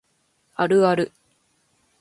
[0.55, 1.11] あるある